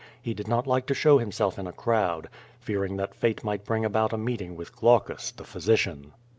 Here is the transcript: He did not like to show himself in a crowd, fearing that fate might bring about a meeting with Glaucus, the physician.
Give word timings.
He 0.19 0.33
did 0.33 0.47
not 0.47 0.65
like 0.65 0.87
to 0.87 0.95
show 0.95 1.19
himself 1.19 1.59
in 1.59 1.67
a 1.67 1.71
crowd, 1.71 2.27
fearing 2.59 2.97
that 2.97 3.13
fate 3.13 3.43
might 3.43 3.65
bring 3.65 3.85
about 3.85 4.13
a 4.13 4.17
meeting 4.17 4.55
with 4.55 4.75
Glaucus, 4.75 5.29
the 5.29 5.43
physician. 5.45 6.13